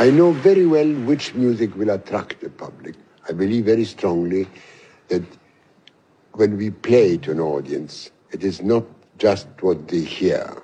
I 0.00 0.08
know 0.08 0.32
very 0.32 0.64
well 0.64 0.90
which 1.04 1.34
music 1.34 1.76
will 1.76 1.90
attract 1.90 2.40
the 2.40 2.48
public. 2.48 2.94
I 3.28 3.32
believe 3.32 3.66
very 3.66 3.84
strongly 3.84 4.48
that 5.08 5.22
when 6.32 6.56
we 6.56 6.70
play 6.70 7.18
to 7.18 7.32
an 7.32 7.38
audience, 7.38 8.10
it 8.30 8.42
is 8.42 8.62
not 8.62 8.84
just 9.18 9.46
what 9.60 9.88
they 9.88 10.00
hear, 10.00 10.56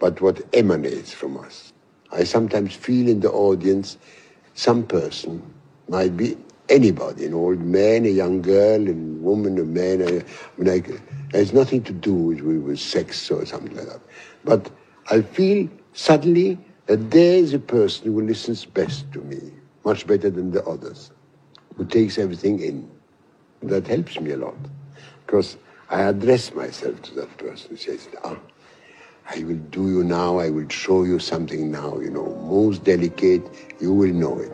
but 0.00 0.20
what 0.20 0.42
emanates 0.52 1.14
from 1.14 1.36
us. 1.36 1.72
I 2.10 2.24
sometimes 2.24 2.74
feel 2.74 3.08
in 3.08 3.20
the 3.20 3.30
audience 3.30 3.98
some 4.54 4.82
person, 4.82 5.40
might 5.88 6.16
be 6.16 6.36
anybody, 6.68 7.26
an 7.26 7.34
old 7.34 7.60
man, 7.60 8.04
a 8.04 8.08
young 8.08 8.42
girl, 8.42 8.88
a 8.88 8.92
woman, 8.94 9.60
a 9.60 9.64
man. 9.64 10.02
I 10.02 10.24
mean, 10.60 10.68
I, 11.32 11.36
has 11.36 11.52
nothing 11.52 11.84
to 11.84 11.92
do 11.92 12.12
with, 12.12 12.40
with 12.40 12.80
sex 12.80 13.30
or 13.30 13.46
something 13.46 13.76
like 13.76 13.86
that. 13.86 14.00
But 14.42 14.72
I 15.08 15.22
feel 15.22 15.68
suddenly 15.92 16.58
that 16.86 17.10
there 17.10 17.36
is 17.36 17.54
a 17.54 17.58
person 17.58 18.12
who 18.12 18.20
listens 18.20 18.64
best 18.64 19.10
to 19.12 19.20
me, 19.20 19.40
much 19.84 20.06
better 20.06 20.30
than 20.30 20.50
the 20.50 20.64
others, 20.64 21.10
who 21.76 21.84
takes 21.84 22.18
everything 22.18 22.60
in. 22.60 22.90
That 23.62 23.86
helps 23.86 24.20
me 24.20 24.32
a 24.32 24.36
lot, 24.36 24.56
because 25.26 25.56
I 25.88 26.02
address 26.02 26.54
myself 26.54 27.00
to 27.02 27.14
that 27.14 27.36
person 27.38 27.70
who 27.70 27.76
says, 27.76 28.08
ah, 28.24 28.36
I 29.30 29.42
will 29.44 29.56
do 29.70 29.88
you 29.88 30.04
now, 30.04 30.38
I 30.38 30.50
will 30.50 30.68
show 30.68 31.04
you 31.04 31.18
something 31.18 31.70
now, 31.70 31.98
you 31.98 32.10
know, 32.10 32.26
most 32.46 32.84
delicate, 32.84 33.42
you 33.80 33.92
will 33.94 34.12
know 34.12 34.38
it. 34.38 34.52